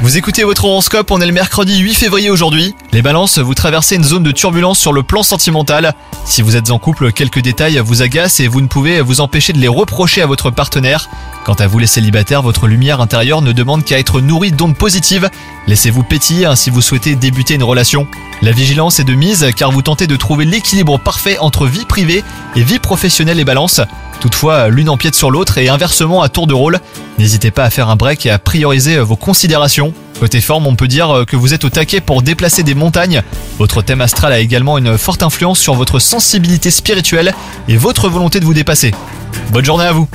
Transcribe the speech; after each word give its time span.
Vous 0.00 0.16
écoutez 0.16 0.44
votre 0.44 0.64
horoscope, 0.64 1.10
on 1.10 1.20
est 1.20 1.26
le 1.26 1.32
mercredi 1.32 1.78
8 1.78 1.92
février 1.92 2.30
aujourd'hui. 2.30 2.74
Les 2.92 3.02
balances, 3.02 3.38
vous 3.38 3.52
traversez 3.52 3.96
une 3.96 4.04
zone 4.04 4.22
de 4.22 4.32
turbulence 4.32 4.78
sur 4.78 4.94
le 4.94 5.02
plan 5.02 5.22
sentimental. 5.22 5.92
Si 6.24 6.40
vous 6.40 6.56
êtes 6.56 6.70
en 6.70 6.78
couple, 6.78 7.12
quelques 7.12 7.40
détails 7.40 7.78
vous 7.84 8.00
agacent 8.00 8.40
et 8.40 8.48
vous 8.48 8.62
ne 8.62 8.66
pouvez 8.66 9.02
vous 9.02 9.20
empêcher 9.20 9.52
de 9.52 9.58
les 9.58 9.68
reprocher 9.68 10.22
à 10.22 10.26
votre 10.26 10.50
partenaire. 10.50 11.10
Quant 11.44 11.52
à 11.52 11.66
vous 11.66 11.78
les 11.78 11.86
célibataires, 11.86 12.40
votre 12.40 12.66
lumière 12.66 13.02
intérieure 13.02 13.42
ne 13.42 13.52
demande 13.52 13.84
qu'à 13.84 13.98
être 13.98 14.22
nourrie 14.22 14.52
d'ondes 14.52 14.76
positives. 14.76 15.28
Laissez-vous 15.66 16.02
pétiller 16.02 16.46
hein, 16.46 16.56
si 16.56 16.70
vous 16.70 16.80
souhaitez 16.80 17.14
débuter 17.14 17.54
une 17.54 17.64
relation. 17.64 18.06
La 18.40 18.52
vigilance 18.52 19.00
est 19.00 19.04
de 19.04 19.14
mise 19.14 19.50
car 19.54 19.70
vous 19.70 19.82
tentez 19.82 20.06
de 20.06 20.16
trouver 20.16 20.46
l'équilibre 20.46 20.98
parfait 20.98 21.36
entre 21.40 21.66
vie 21.66 21.84
privée 21.84 22.24
et 22.56 22.62
vie 22.62 22.78
professionnelle 22.78 23.38
et 23.38 23.44
balance. 23.44 23.82
Toutefois, 24.20 24.68
l'une 24.68 24.88
empiète 24.88 25.14
sur 25.14 25.30
l'autre 25.30 25.58
et 25.58 25.68
inversement 25.68 26.22
à 26.22 26.28
tour 26.28 26.46
de 26.46 26.54
rôle. 26.54 26.80
N'hésitez 27.18 27.50
pas 27.50 27.64
à 27.64 27.70
faire 27.70 27.88
un 27.88 27.96
break 27.96 28.26
et 28.26 28.30
à 28.30 28.38
prioriser 28.38 28.98
vos 28.98 29.16
considérations. 29.16 29.92
Côté 30.18 30.40
forme, 30.40 30.66
on 30.66 30.74
peut 30.74 30.88
dire 30.88 31.24
que 31.26 31.36
vous 31.36 31.54
êtes 31.54 31.64
au 31.64 31.70
taquet 31.70 32.00
pour 32.00 32.22
déplacer 32.22 32.64
des 32.64 32.74
montagnes. 32.74 33.22
Votre 33.58 33.82
thème 33.82 34.00
astral 34.00 34.32
a 34.32 34.40
également 34.40 34.76
une 34.76 34.98
forte 34.98 35.22
influence 35.22 35.60
sur 35.60 35.74
votre 35.74 36.00
sensibilité 36.00 36.70
spirituelle 36.70 37.32
et 37.68 37.76
votre 37.76 38.08
volonté 38.08 38.40
de 38.40 38.44
vous 38.44 38.54
dépasser. 38.54 38.92
Bonne 39.52 39.64
journée 39.64 39.84
à 39.84 39.92
vous 39.92 40.08